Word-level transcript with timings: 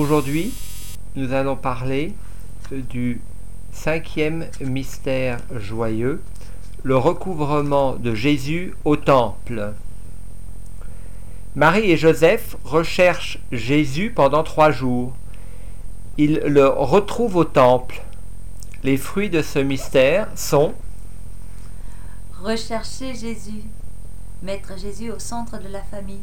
Aujourd'hui, 0.00 0.54
nous 1.14 1.34
allons 1.34 1.56
parler 1.56 2.14
du 2.72 3.20
cinquième 3.70 4.46
mystère 4.62 5.40
joyeux, 5.54 6.22
le 6.82 6.96
recouvrement 6.96 7.96
de 7.96 8.14
Jésus 8.14 8.72
au 8.86 8.96
temple. 8.96 9.74
Marie 11.54 11.90
et 11.90 11.98
Joseph 11.98 12.56
recherchent 12.64 13.40
Jésus 13.52 14.10
pendant 14.10 14.42
trois 14.42 14.70
jours. 14.70 15.12
Ils 16.16 16.40
le 16.46 16.66
retrouvent 16.66 17.36
au 17.36 17.44
temple. 17.44 18.00
Les 18.82 18.96
fruits 18.96 19.28
de 19.28 19.42
ce 19.42 19.58
mystère 19.58 20.28
sont 20.34 20.72
Rechercher 22.42 23.14
Jésus, 23.14 23.64
mettre 24.42 24.78
Jésus 24.78 25.10
au 25.10 25.18
centre 25.18 25.58
de 25.58 25.68
la 25.68 25.82
famille. 25.82 26.22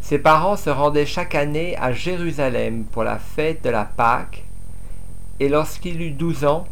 Ses 0.00 0.18
parents 0.18 0.56
se 0.56 0.70
rendaient 0.70 1.06
chaque 1.06 1.34
année 1.34 1.76
à 1.76 1.92
Jérusalem 1.92 2.84
pour 2.84 3.04
la 3.04 3.18
fête 3.18 3.62
de 3.62 3.70
la 3.70 3.84
Pâque, 3.84 4.44
et 5.38 5.48
lorsqu'il 5.48 6.00
eut 6.02 6.10
douze 6.10 6.44
ans, 6.44 6.66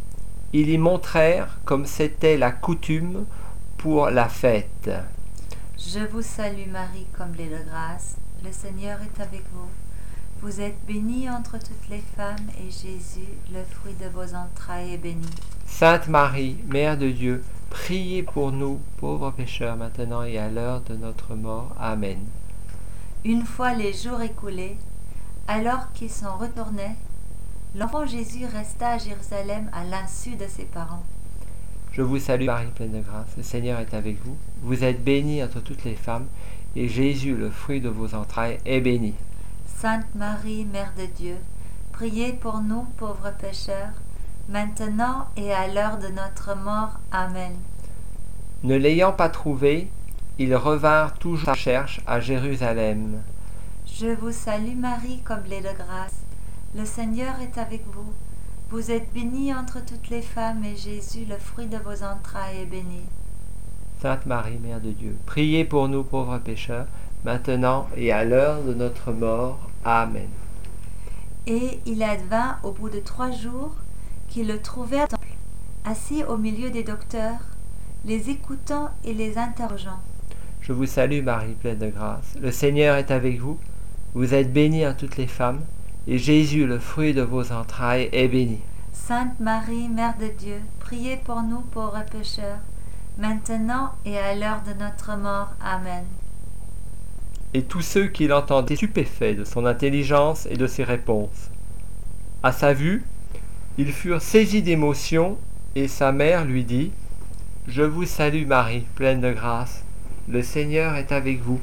ils 0.53 0.71
y 0.71 0.79
montrèrent 0.79 1.59
comme 1.65 1.87
c'était 1.87 2.37
la 2.37 2.51
coutume 2.51 3.27
pour 3.77 4.11
la 4.11 4.29
fête. 4.29 4.91
Je 5.79 6.01
vous 6.11 6.23
salue 6.23 6.69
Marie, 6.71 7.07
comblée 7.17 7.49
de 7.49 7.69
grâce. 7.71 8.17
Le 8.45 8.51
Seigneur 8.51 8.99
est 9.01 9.23
avec 9.23 9.45
vous. 9.53 9.69
Vous 10.41 10.61
êtes 10.61 10.79
bénie 10.87 11.29
entre 11.29 11.59
toutes 11.59 11.89
les 11.91 12.03
femmes, 12.17 12.47
et 12.61 12.71
Jésus, 12.71 13.29
le 13.53 13.63
fruit 13.65 13.95
de 13.95 14.09
vos 14.09 14.35
entrailles, 14.35 14.95
est 14.95 14.99
béni. 14.99 15.29
Sainte 15.67 16.09
Marie, 16.09 16.57
Mère 16.67 16.97
de 16.97 17.11
Dieu, 17.11 17.45
priez 17.71 18.23
pour 18.23 18.53
nous, 18.53 18.81
pauvres 18.99 19.31
pécheurs, 19.31 19.77
maintenant 19.77 20.23
et 20.23 20.39
à 20.39 20.49
l'heure 20.49 20.81
de 20.83 20.95
notre 20.95 21.35
mort. 21.35 21.75
Amen. 21.79 22.19
Une 23.25 23.45
fois 23.45 23.75
les 23.75 23.93
jours 23.93 24.23
écoulés, 24.23 24.77
alors 25.49 25.93
qu'ils 25.93 26.11
s'en 26.11 26.37
retournaient, 26.37 26.95
l'enfant 27.75 28.07
Jésus 28.07 28.47
resta 28.47 28.91
à 28.91 28.99
Jérusalem 28.99 29.69
à 29.73 29.85
l'insu 29.85 30.37
de 30.37 30.47
ses 30.47 30.65
parents. 30.65 31.03
Je 31.91 32.03
vous 32.03 32.21
salue 32.21 32.47
Marie, 32.47 32.69
pleine 32.69 32.93
de 32.93 33.01
grâce. 33.01 33.37
Le 33.37 33.43
Seigneur 33.43 33.81
est 33.81 33.93
avec 33.93 34.25
vous. 34.25 34.37
Vous 34.63 34.85
êtes 34.85 35.03
bénie 35.03 35.43
entre 35.43 35.61
toutes 35.61 35.83
les 35.85 35.97
femmes, 35.97 36.27
et 36.77 36.87
Jésus, 36.87 37.35
le 37.35 37.51
fruit 37.51 37.81
de 37.81 37.89
vos 37.89 38.15
entrailles, 38.15 38.59
est 38.65 38.81
béni. 38.81 39.15
Sainte 39.67 40.15
Marie, 40.15 40.65
Mère 40.65 40.93
de 40.97 41.07
Dieu, 41.07 41.37
priez 41.93 42.33
pour 42.33 42.61
nous 42.61 42.83
pauvres 42.99 43.33
pécheurs, 43.37 43.95
maintenant 44.49 45.27
et 45.37 45.53
à 45.53 45.67
l'heure 45.67 45.99
de 45.99 46.09
notre 46.09 46.57
mort. 46.57 47.01
Amen. 47.11 47.57
Ne 48.63 48.77
l'ayant 48.77 49.13
pas 49.13 49.29
trouvé, 49.29 49.91
ils 50.39 50.55
revinrent 50.55 51.15
toujours 51.15 51.49
à 51.51 51.55
cherche 51.55 52.01
à 52.07 52.21
Jérusalem. 52.21 53.23
Je 53.87 54.09
vous 54.15 54.31
salue 54.31 54.77
Marie, 54.77 55.21
comblée 55.27 55.61
de 55.61 55.77
grâce. 55.77 56.23
Le 56.77 56.85
Seigneur 56.85 57.35
est 57.41 57.59
avec 57.59 57.83
vous. 57.93 58.13
Vous 58.71 58.91
êtes 58.91 59.13
bénie 59.13 59.53
entre 59.53 59.85
toutes 59.85 60.11
les 60.11 60.23
femmes, 60.23 60.63
et 60.65 60.77
Jésus, 60.77 61.25
le 61.29 61.39
fruit 61.39 61.67
de 61.67 61.79
vos 61.79 62.05
entrailles, 62.05 62.61
est 62.63 62.67
béni. 62.67 63.03
Sainte 64.01 64.27
Marie, 64.27 64.59
Mère 64.59 64.81
de 64.81 64.93
Dieu, 64.93 65.17
priez 65.27 65.65
pour 65.65 65.89
nous 65.89 66.05
pauvres 66.05 66.39
pécheurs, 66.39 66.87
maintenant 67.25 67.89
et 67.97 68.13
à 68.13 68.25
l'heure 68.25 68.63
de 68.63 68.75
notre 68.75 69.11
mort. 69.11 69.59
Amen. 69.85 70.29
Et 71.47 71.81
il 71.87 72.03
advint 72.03 72.59
au 72.63 72.71
bout 72.71 72.91
de 72.91 73.01
trois 73.01 73.33
jours 73.33 73.75
qu'ils 74.29 74.47
le 74.47 74.61
trouvèrent 74.61 75.07
au 75.07 75.17
temple, 75.17 75.35
assis 75.85 76.23
au 76.23 76.37
milieu 76.37 76.71
des 76.71 76.85
docteurs, 76.85 77.41
les 78.05 78.31
écoutant 78.31 78.91
et 79.03 79.15
les 79.15 79.39
interrogeant. 79.39 79.99
Je 80.69 80.75
vous 80.75 80.85
salue 80.85 81.23
Marie, 81.23 81.55
pleine 81.55 81.79
de 81.79 81.89
grâce. 81.89 82.37
Le 82.43 82.53
Seigneur 82.53 82.97
est 82.97 83.11
avec 83.11 83.41
vous. 83.41 83.59
Vous 84.13 84.35
êtes 84.35 84.53
bénie 84.53 84.87
en 84.87 84.93
toutes 84.93 85.17
les 85.17 85.27
femmes, 85.27 85.61
et 86.07 86.19
Jésus, 86.19 86.67
le 86.67 86.79
fruit 86.79 87.15
de 87.15 87.23
vos 87.23 87.53
entrailles, 87.53 88.11
est 88.13 88.29
béni. 88.29 88.59
Sainte 88.93 89.41
Marie, 89.41 89.89
Mère 89.89 90.19
de 90.21 90.27
Dieu, 90.27 90.61
priez 90.79 91.17
pour 91.25 91.41
nous 91.41 91.61
pauvres 91.61 92.05
pécheurs, 92.13 92.59
maintenant 93.17 93.93
et 94.05 94.19
à 94.19 94.35
l'heure 94.35 94.61
de 94.63 94.79
notre 94.79 95.17
mort. 95.17 95.55
Amen. 95.65 96.05
Et 97.55 97.63
tous 97.63 97.81
ceux 97.81 98.09
qui 98.09 98.27
l'entendaient 98.27 98.77
stupéfaits 98.77 99.39
de 99.39 99.45
son 99.45 99.65
intelligence 99.65 100.47
et 100.51 100.59
de 100.59 100.67
ses 100.67 100.85
réponses. 100.85 101.49
À 102.43 102.53
sa 102.53 102.75
vue, 102.75 103.05
ils 103.79 103.93
furent 103.93 104.21
saisis 104.21 104.61
d'émotion, 104.61 105.39
et 105.77 105.89
sa 105.89 106.13
mère 106.13 106.45
lui 106.45 106.65
dit 106.65 106.93
Je 107.67 107.83
vous 107.83 108.05
salue 108.05 108.47
Marie, 108.47 108.85
pleine 108.97 109.23
de 109.23 109.33
grâce. 109.33 109.83
Le 110.31 110.43
Seigneur 110.43 110.95
est 110.97 111.11
avec 111.11 111.41
vous. 111.41 111.59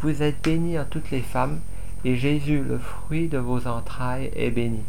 Vous 0.00 0.22
êtes 0.22 0.42
bénie 0.42 0.76
en 0.76 0.84
toutes 0.84 1.12
les 1.12 1.22
femmes, 1.22 1.60
et 2.04 2.16
Jésus, 2.16 2.64
le 2.64 2.78
fruit 2.78 3.28
de 3.28 3.38
vos 3.38 3.68
entrailles, 3.68 4.32
est 4.34 4.50
béni. 4.50 4.80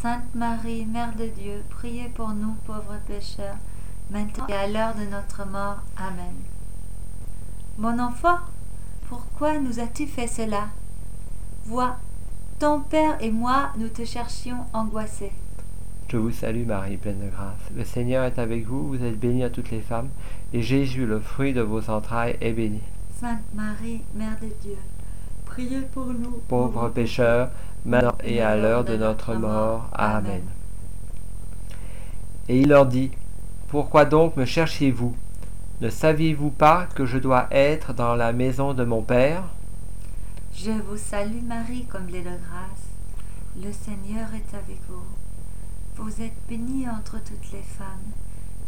Sainte 0.00 0.32
Marie, 0.36 0.86
Mère 0.86 1.16
de 1.16 1.26
Dieu, 1.26 1.64
priez 1.68 2.08
pour 2.08 2.28
nous 2.28 2.54
pauvres 2.64 3.00
pécheurs, 3.08 3.56
maintenant 4.12 4.46
et 4.48 4.52
à 4.52 4.68
l'heure 4.68 4.94
de 4.94 5.10
notre 5.10 5.48
mort. 5.48 5.78
Amen. 5.96 6.34
Mon 7.76 7.98
enfant, 7.98 8.38
pourquoi 9.08 9.58
nous 9.58 9.80
as-tu 9.80 10.06
fait 10.06 10.28
cela? 10.28 10.68
Vois, 11.64 11.96
ton 12.60 12.80
Père 12.82 13.16
et 13.20 13.32
moi, 13.32 13.70
nous 13.78 13.88
te 13.88 14.04
cherchions 14.04 14.64
angoissés. 14.72 15.32
Je 16.10 16.16
vous 16.16 16.30
salue 16.30 16.64
Marie, 16.64 16.96
pleine 16.96 17.20
de 17.20 17.28
grâce. 17.28 17.60
Le 17.76 17.84
Seigneur 17.84 18.24
est 18.24 18.38
avec 18.38 18.66
vous, 18.66 18.88
vous 18.88 19.04
êtes 19.04 19.20
bénie 19.20 19.44
à 19.44 19.50
toutes 19.50 19.70
les 19.70 19.82
femmes, 19.82 20.08
et 20.54 20.62
Jésus, 20.62 21.04
le 21.04 21.20
fruit 21.20 21.52
de 21.52 21.60
vos 21.60 21.90
entrailles, 21.90 22.38
est 22.40 22.54
béni. 22.54 22.80
Sainte 23.20 23.42
Marie, 23.52 24.00
Mère 24.14 24.38
de 24.40 24.48
Dieu, 24.62 24.78
priez 25.44 25.82
pour 25.92 26.06
nous, 26.06 26.40
Pauvres 26.48 26.88
pécheurs, 26.88 27.50
maintenant 27.84 28.16
et 28.24 28.40
à 28.40 28.56
l'heure 28.56 28.84
de 28.84 28.96
notre 28.96 29.34
mort. 29.34 29.90
Amen. 29.92 30.40
Et 32.48 32.58
il 32.58 32.68
leur 32.68 32.86
dit, 32.86 33.10
Pourquoi 33.68 34.06
donc 34.06 34.34
me 34.38 34.46
cherchiez-vous? 34.46 35.14
Ne 35.82 35.90
saviez-vous 35.90 36.50
pas 36.50 36.86
que 36.94 37.04
je 37.04 37.18
dois 37.18 37.48
être 37.50 37.92
dans 37.92 38.14
la 38.14 38.32
maison 38.32 38.72
de 38.72 38.84
mon 38.84 39.02
Père? 39.02 39.42
Je 40.54 40.70
vous 40.70 40.96
salue 40.96 41.44
Marie, 41.46 41.84
comblée 41.84 42.22
de 42.22 42.30
grâce. 42.30 42.88
Le 43.62 43.70
Seigneur 43.70 44.28
est 44.34 44.56
avec 44.56 44.80
vous. 44.88 45.04
Vous 45.98 46.22
êtes 46.22 46.36
bénie 46.48 46.88
entre 46.88 47.16
toutes 47.24 47.50
les 47.52 47.62
femmes, 47.62 48.12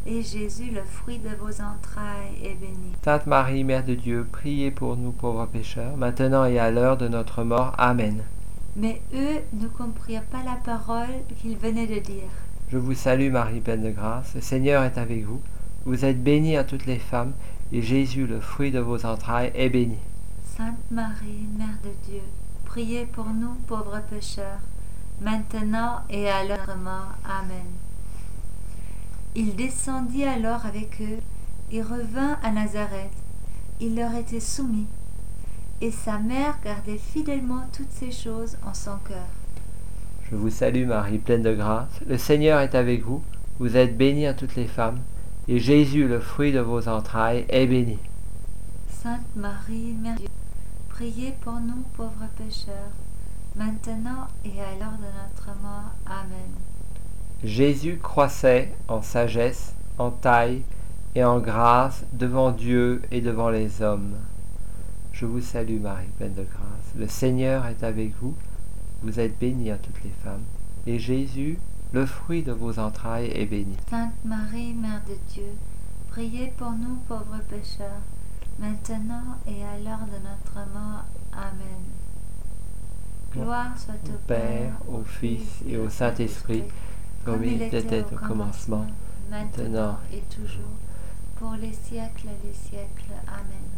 et 0.04 0.20
Jésus, 0.20 0.72
le 0.72 0.82
fruit 0.82 1.18
de 1.18 1.28
vos 1.28 1.62
entrailles, 1.62 2.34
est 2.42 2.54
béni. 2.54 2.92
Sainte 3.04 3.28
Marie, 3.28 3.62
Mère 3.62 3.84
de 3.84 3.94
Dieu, 3.94 4.26
priez 4.30 4.72
pour 4.72 4.96
nous 4.96 5.12
pauvres 5.12 5.46
pécheurs, 5.46 5.96
maintenant 5.96 6.44
et 6.44 6.58
à 6.58 6.72
l'heure 6.72 6.96
de 6.96 7.06
notre 7.06 7.44
mort. 7.44 7.72
Amen. 7.78 8.24
Mais 8.74 9.00
eux 9.14 9.38
ne 9.52 9.68
comprirent 9.68 10.24
pas 10.24 10.42
la 10.44 10.56
parole 10.64 11.06
qu'il 11.40 11.56
venait 11.56 11.86
de 11.86 12.00
dire. 12.00 12.30
Je 12.68 12.78
vous 12.78 12.94
salue 12.94 13.30
Marie, 13.30 13.60
pleine 13.60 13.84
de 13.84 13.90
grâce. 13.90 14.34
Le 14.34 14.40
Seigneur 14.40 14.82
est 14.82 14.98
avec 14.98 15.24
vous. 15.24 15.40
Vous 15.84 16.04
êtes 16.04 16.22
bénie 16.22 16.56
à 16.56 16.64
toutes 16.64 16.86
les 16.86 16.98
femmes, 16.98 17.32
et 17.72 17.80
Jésus, 17.80 18.26
le 18.26 18.40
fruit 18.40 18.72
de 18.72 18.80
vos 18.80 19.06
entrailles, 19.06 19.52
est 19.54 19.68
béni. 19.68 19.98
Sainte 20.56 20.90
Marie, 20.90 21.46
Mère 21.56 21.78
de 21.84 22.10
Dieu, 22.10 22.22
priez 22.64 23.06
pour 23.06 23.26
nous 23.26 23.54
pauvres 23.68 24.00
pécheurs, 24.10 24.60
maintenant 25.20 26.00
et 26.08 26.28
à 26.28 26.44
l'heure 26.44 26.66
de 26.66 26.82
mort. 26.82 27.14
Amen. 27.24 27.66
Il 29.34 29.54
descendit 29.54 30.24
alors 30.24 30.66
avec 30.66 31.00
eux 31.00 31.18
et 31.70 31.82
revint 31.82 32.38
à 32.42 32.50
Nazareth. 32.50 33.12
Il 33.80 33.96
leur 33.96 34.14
était 34.14 34.40
soumis, 34.40 34.88
et 35.80 35.90
sa 35.90 36.18
mère 36.18 36.58
gardait 36.62 36.98
fidèlement 36.98 37.62
toutes 37.72 37.92
ces 37.92 38.10
choses 38.10 38.56
en 38.66 38.74
son 38.74 38.96
cœur. 39.08 39.26
Je 40.30 40.36
vous 40.36 40.50
salue 40.50 40.86
Marie, 40.86 41.18
pleine 41.18 41.42
de 41.42 41.54
grâce. 41.54 42.00
Le 42.06 42.18
Seigneur 42.18 42.60
est 42.60 42.74
avec 42.74 43.02
vous. 43.02 43.22
Vous 43.58 43.76
êtes 43.76 43.96
bénie 43.96 44.26
à 44.26 44.34
toutes 44.34 44.56
les 44.56 44.66
femmes, 44.66 44.98
et 45.48 45.58
Jésus, 45.58 46.08
le 46.08 46.20
fruit 46.20 46.52
de 46.52 46.60
vos 46.60 46.88
entrailles, 46.88 47.46
est 47.48 47.66
béni. 47.66 47.98
Sainte 48.88 49.34
Marie, 49.34 49.94
Mère 50.00 50.14
de 50.14 50.20
Dieu, 50.20 50.28
priez 50.88 51.34
pour 51.40 51.54
nous 51.54 51.82
pauvres 51.96 52.28
pécheurs, 52.36 52.92
maintenant 53.56 54.28
et 54.44 54.60
à 54.60 54.74
l'heure 54.78 54.98
de 54.98 55.06
notre 55.22 55.60
mort. 55.60 55.92
Amen. 56.06 56.50
Jésus 57.42 57.98
croissait 58.02 58.72
en 58.88 59.02
sagesse, 59.02 59.74
en 59.98 60.10
taille 60.10 60.62
et 61.14 61.24
en 61.24 61.38
grâce 61.38 62.04
devant 62.12 62.50
Dieu 62.50 63.02
et 63.10 63.20
devant 63.20 63.50
les 63.50 63.82
hommes. 63.82 64.16
Je 65.12 65.26
vous 65.26 65.40
salue 65.40 65.80
Marie, 65.80 66.06
pleine 66.16 66.34
de 66.34 66.44
grâce. 66.44 66.94
Le 66.96 67.08
Seigneur 67.08 67.66
est 67.66 67.82
avec 67.82 68.14
vous. 68.20 68.34
Vous 69.02 69.18
êtes 69.18 69.38
bénie 69.38 69.70
à 69.70 69.78
toutes 69.78 70.02
les 70.04 70.12
femmes, 70.22 70.44
et 70.86 70.98
Jésus, 70.98 71.58
le 71.92 72.04
fruit 72.04 72.42
de 72.42 72.52
vos 72.52 72.78
entrailles, 72.78 73.30
est 73.34 73.46
béni. 73.46 73.76
Sainte 73.88 74.12
Marie, 74.24 74.74
Mère 74.74 75.00
de 75.08 75.14
Dieu, 75.32 75.52
priez 76.10 76.52
pour 76.58 76.72
nous 76.72 76.96
pauvres 77.08 77.40
pécheurs, 77.48 78.02
maintenant 78.58 79.38
et 79.46 79.64
à 79.64 79.78
l'heure 79.82 80.06
de 80.06 80.18
notre 80.22 80.68
mort. 80.72 81.04
Amen. 81.32 81.80
Gloire 83.32 83.78
soit 83.78 83.94
au 83.94 84.18
Père, 84.26 84.72
au 84.88 85.02
Fils 85.04 85.62
et 85.68 85.76
au 85.76 85.88
Saint-Esprit, 85.88 86.64
comme 87.24 87.44
il 87.44 87.62
était 87.62 88.04
au 88.12 88.16
commencement, 88.16 88.86
maintenant 89.30 89.98
et 90.12 90.22
toujours, 90.34 90.74
pour 91.36 91.52
les 91.52 91.72
siècles 91.72 92.28
des 92.42 92.52
siècles. 92.52 93.12
Amen. 93.28 93.68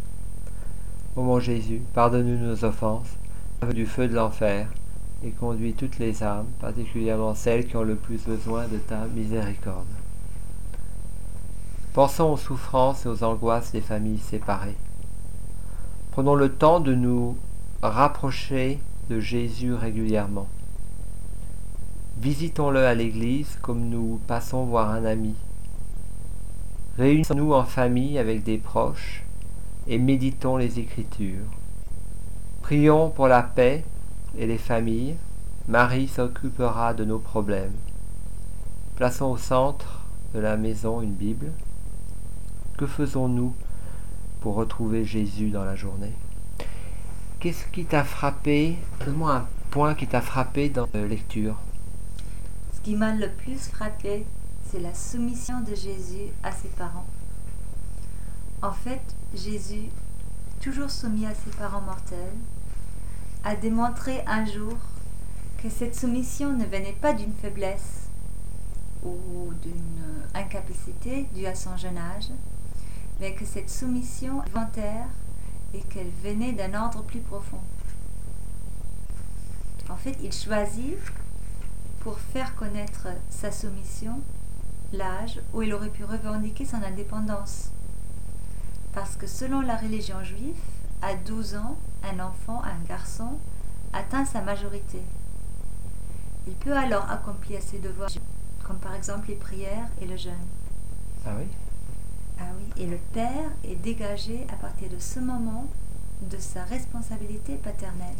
Ô 1.16 1.22
mon 1.22 1.38
Jésus, 1.38 1.82
pardonne-nous 1.92 2.38
nos 2.38 2.64
offenses, 2.64 3.10
du 3.74 3.84
feu 3.84 4.08
de 4.08 4.14
l'enfer, 4.14 4.68
et 5.22 5.30
conduis 5.32 5.74
toutes 5.74 5.98
les 5.98 6.22
âmes, 6.22 6.48
particulièrement 6.58 7.34
celles 7.34 7.66
qui 7.66 7.76
ont 7.76 7.82
le 7.82 7.96
plus 7.96 8.24
besoin 8.24 8.66
de 8.68 8.78
ta 8.78 9.04
miséricorde. 9.14 9.86
Pensons 11.92 12.32
aux 12.32 12.38
souffrances 12.38 13.04
et 13.04 13.08
aux 13.10 13.22
angoisses 13.22 13.72
des 13.72 13.82
familles 13.82 14.18
séparées. 14.18 14.78
Prenons 16.10 16.34
le 16.34 16.50
temps 16.50 16.80
de 16.80 16.94
nous 16.94 17.36
rapprocher 17.82 18.78
Jésus 19.20 19.74
régulièrement. 19.74 20.48
Visitons-le 22.18 22.84
à 22.84 22.94
l'église 22.94 23.58
comme 23.62 23.88
nous 23.88 24.20
passons 24.26 24.64
voir 24.64 24.90
un 24.90 25.04
ami. 25.04 25.34
Réunissons-nous 26.98 27.52
en 27.52 27.64
famille 27.64 28.18
avec 28.18 28.44
des 28.44 28.58
proches 28.58 29.24
et 29.86 29.98
méditons 29.98 30.56
les 30.56 30.78
Écritures. 30.78 31.46
Prions 32.60 33.10
pour 33.10 33.28
la 33.28 33.42
paix 33.42 33.84
et 34.38 34.46
les 34.46 34.58
familles. 34.58 35.16
Marie 35.68 36.08
s'occupera 36.08 36.94
de 36.94 37.04
nos 37.04 37.18
problèmes. 37.18 37.76
Plaçons 38.96 39.30
au 39.30 39.36
centre 39.36 40.04
de 40.34 40.40
la 40.40 40.56
maison 40.56 41.00
une 41.00 41.14
Bible. 41.14 41.52
Que 42.78 42.86
faisons-nous 42.86 43.54
pour 44.40 44.54
retrouver 44.54 45.04
Jésus 45.04 45.50
dans 45.50 45.64
la 45.64 45.76
journée? 45.76 46.12
Qu'est-ce 47.42 47.66
qui 47.72 47.84
t'a 47.84 48.04
frappé? 48.04 48.76
Donne-moi 49.04 49.34
un 49.34 49.46
point 49.72 49.96
qui 49.96 50.06
t'a 50.06 50.20
frappé 50.20 50.68
dans 50.68 50.86
la 50.94 51.04
lecture. 51.08 51.56
Ce 52.72 52.80
qui 52.82 52.94
m'a 52.94 53.12
le 53.12 53.28
plus 53.28 53.58
frappé, 53.68 54.24
c'est 54.70 54.78
la 54.78 54.94
soumission 54.94 55.60
de 55.60 55.74
Jésus 55.74 56.30
à 56.44 56.52
ses 56.52 56.68
parents. 56.68 57.08
En 58.62 58.70
fait, 58.70 59.02
Jésus, 59.34 59.88
toujours 60.60 60.88
soumis 60.88 61.26
à 61.26 61.34
ses 61.34 61.50
parents 61.58 61.80
mortels, 61.80 62.38
a 63.42 63.56
démontré 63.56 64.22
un 64.28 64.44
jour 64.44 64.76
que 65.60 65.68
cette 65.68 65.96
soumission 65.96 66.52
ne 66.52 66.64
venait 66.64 66.96
pas 67.00 67.12
d'une 67.12 67.34
faiblesse 67.34 68.06
ou 69.04 69.52
d'une 69.60 70.30
incapacité 70.32 71.26
due 71.34 71.46
à 71.46 71.56
son 71.56 71.76
jeune 71.76 71.98
âge, 71.98 72.30
mais 73.18 73.34
que 73.34 73.44
cette 73.44 73.68
soumission 73.68 74.42
volontaire 74.52 75.08
et 75.74 75.80
qu'elle 75.80 76.10
venait 76.22 76.52
d'un 76.52 76.74
ordre 76.74 77.02
plus 77.02 77.20
profond. 77.20 77.60
En 79.88 79.96
fait, 79.96 80.16
il 80.22 80.32
choisit, 80.32 80.96
pour 82.00 82.18
faire 82.18 82.54
connaître 82.54 83.08
sa 83.30 83.50
soumission, 83.52 84.20
l'âge 84.92 85.40
où 85.52 85.62
il 85.62 85.72
aurait 85.74 85.90
pu 85.90 86.04
revendiquer 86.04 86.64
son 86.64 86.82
indépendance. 86.82 87.70
Parce 88.92 89.16
que 89.16 89.26
selon 89.26 89.60
la 89.60 89.76
religion 89.76 90.22
juive, 90.22 90.58
à 91.02 91.14
12 91.14 91.56
ans, 91.56 91.76
un 92.04 92.20
enfant, 92.20 92.62
un 92.62 92.78
garçon, 92.86 93.38
atteint 93.92 94.24
sa 94.24 94.40
majorité. 94.40 95.02
Il 96.46 96.54
peut 96.54 96.76
alors 96.76 97.10
accomplir 97.10 97.60
ses 97.62 97.78
devoirs, 97.78 98.10
comme 98.64 98.78
par 98.78 98.94
exemple 98.94 99.28
les 99.28 99.34
prières 99.34 99.88
et 100.00 100.06
le 100.06 100.16
jeûne. 100.16 100.32
Ah 101.26 101.30
oui? 101.38 101.46
Ah 102.42 102.46
oui, 102.58 102.82
et 102.82 102.86
le 102.86 102.98
père 103.12 103.50
est 103.62 103.76
dégagé 103.76 104.44
à 104.52 104.56
partir 104.56 104.88
de 104.88 104.98
ce 104.98 105.20
moment 105.20 105.68
de 106.28 106.36
sa 106.38 106.64
responsabilité 106.64 107.54
paternelle. 107.54 108.16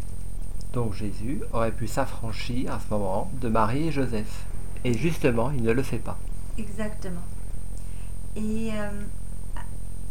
Donc 0.73 0.93
Jésus 0.95 1.43
aurait 1.53 1.73
pu 1.73 1.89
s'affranchir 1.89 2.73
à 2.73 2.79
ce 2.79 2.89
moment 2.89 3.31
de 3.41 3.49
Marie 3.49 3.89
et 3.89 3.93
Joseph. 3.93 4.47
Et 4.85 4.97
justement, 4.97 5.51
il 5.51 5.63
ne 5.63 5.73
le 5.73 5.83
fait 5.83 5.99
pas. 5.99 6.19
Exactement. 6.57 7.23
Et 8.37 8.71
euh, 8.73 8.91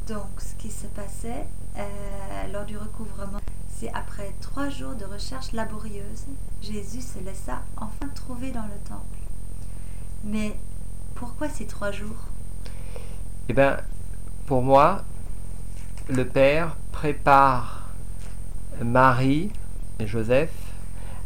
donc, 0.07 0.27
ce 0.39 0.55
qui 0.55 0.69
se 0.69 0.87
passait 0.87 1.47
euh, 1.77 2.51
lors 2.51 2.65
du 2.65 2.77
recouvrement, 2.77 3.39
c'est 3.69 3.93
après 3.93 4.33
trois 4.41 4.67
jours 4.69 4.95
de 4.95 5.05
recherche 5.05 5.53
laborieuse, 5.53 6.25
Jésus 6.61 7.01
se 7.01 7.19
laissa 7.19 7.61
enfin 7.77 8.07
trouver 8.13 8.51
dans 8.51 8.65
le 8.65 8.89
temple. 8.89 9.19
Mais 10.25 10.55
pourquoi 11.15 11.47
ces 11.47 11.65
trois 11.65 11.91
jours? 11.91 12.27
Eh 13.49 13.53
bien, 13.53 13.77
pour 14.45 14.61
moi, 14.61 15.03
le 16.09 16.25
Père 16.25 16.75
prépare 16.91 17.89
Marie 18.83 19.49
et 19.99 20.07
Joseph 20.07 20.51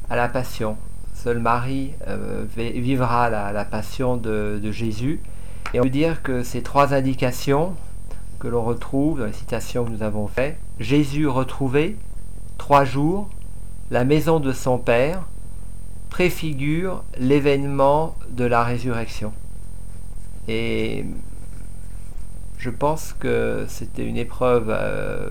à 0.10 0.16
la 0.16 0.28
passion. 0.28 0.78
Seule 1.14 1.40
Marie 1.40 1.92
euh, 2.08 2.46
vivra 2.56 3.30
la, 3.30 3.66
passion 3.66 4.18
de, 4.18 4.60
de, 4.62 4.72
Jésus. 4.72 5.20
Et 5.74 5.80
on 5.80 5.84
peut 5.84 5.90
dire 5.90 6.22
que 6.22 6.44
ces 6.44 6.62
trois 6.62 6.94
indications 6.94 7.74
que 8.40 8.48
l'on 8.48 8.64
retrouve 8.64 9.20
dans 9.20 9.26
les 9.26 9.34
citations 9.34 9.86
que 9.86 9.90
nous 9.90 10.04
avons 10.04 10.28
faites, 10.28 10.58
Jésus 10.80 11.28
retrouvé, 11.28 11.98
trois 12.58 12.86
jours, 12.86 13.30
la 13.90 14.04
maison 14.04 14.40
de 14.40 14.52
son 14.52 14.78
Père, 14.78 15.24
préfigure 16.10 17.04
l'événement 17.18 18.16
de 18.30 18.46
la 18.46 18.64
résurrection. 18.64 19.34
Et 20.48 21.06
je 22.58 22.70
pense 22.70 23.14
que 23.14 23.66
c'était 23.68 24.06
une 24.06 24.18
épreuve 24.18 24.68
euh, 24.70 25.30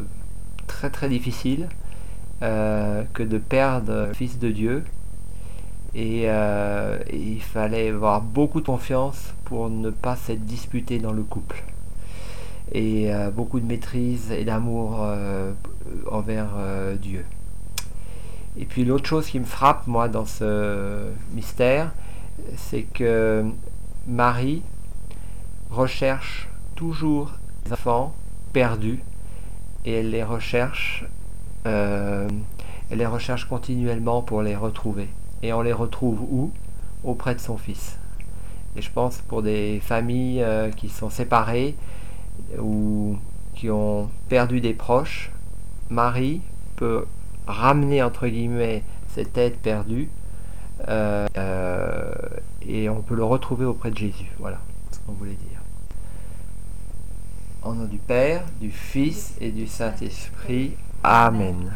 très 0.67 0.91
très 0.91 1.09
difficile 1.09 1.69
euh, 2.43 3.05
que 3.13 3.23
de 3.23 3.39
perdre 3.39 4.07
le 4.09 4.15
Fils 4.15 4.39
de 4.39 4.51
Dieu. 4.51 4.85
Et, 5.95 6.25
euh, 6.27 6.99
il 7.13 7.41
fallait 7.41 7.89
avoir 7.89 8.21
beaucoup 8.21 8.61
de 8.61 8.67
confiance 8.67 9.35
pour 9.45 9.71
ne 9.71 9.91
pas 9.91 10.17
s'être 10.17 10.45
disputé 10.45 10.99
dans 10.99 11.13
le 11.13 11.23
couple. 11.23 11.63
Et 12.73 13.11
beaucoup 13.37 13.61
de 13.61 13.67
maîtrise 13.67 14.33
et 14.33 14.43
d'amour 14.45 15.07
envers 16.11 16.49
Dieu. 16.99 17.25
Et 18.57 18.65
puis 18.65 18.85
l'autre 18.85 19.07
chose 19.07 19.27
qui 19.27 19.39
me 19.39 19.45
frappe, 19.45 19.87
moi, 19.87 20.09
dans 20.09 20.25
ce 20.25 21.11
mystère, 21.35 21.93
c'est 22.57 22.83
que 22.83 23.45
Marie 24.09 24.63
recherche 25.71 26.49
toujours 26.75 27.33
les 27.65 27.73
enfants 27.73 28.15
perdus 28.53 29.01
et 29.85 29.93
elle 30.01 30.11
les 30.11 30.25
recherche, 30.25 31.05
euh, 31.67 32.29
elle 32.91 32.99
les 32.99 33.07
recherche 33.07 33.47
continuellement 33.47 34.23
pour 34.23 34.43
les 34.43 34.57
retrouver. 34.57 35.09
Et 35.43 35.53
on 35.53 35.63
les 35.63 35.73
retrouve 35.73 36.21
où? 36.23 36.53
Auprès 37.03 37.35
de 37.35 37.41
son 37.41 37.59
fils. 37.59 37.99
Et 38.77 38.83
je 38.83 38.91
pense 38.91 39.19
pour 39.19 39.43
des 39.43 39.81
familles 39.81 40.43
euh, 40.43 40.71
qui 40.71 40.89
sont 40.89 41.11
séparées 41.11 41.75
ou 42.59 43.17
qui 43.55 43.71
ont 43.71 44.09
perdu 44.29 44.61
des 44.61 44.73
proches, 44.73 45.31
Marie 45.91 46.41
peut 46.77 47.05
ramener 47.47 48.03
entre 48.03 48.27
guillemets 48.27 48.83
cette 49.09 49.33
tête 49.35 49.59
perdue 49.59 50.09
euh, 50.89 51.27
et 52.67 52.89
on 52.89 53.03
peut 53.03 53.15
le 53.15 53.25
retrouver 53.25 53.65
auprès 53.65 53.91
de 53.91 53.99
Jésus. 53.99 54.31
Voilà 54.39 54.61
ce 54.91 54.99
qu'on 55.01 55.13
voulait 55.13 55.33
dire. 55.33 55.64
Au 57.65 57.73
nom 57.73 57.87
du 57.87 57.97
Père, 57.97 58.45
du 58.61 58.71
Fils 58.71 59.35
et 59.41 59.51
du 59.51 59.67
Saint-Esprit. 59.67 60.77
Amen. 61.03 61.73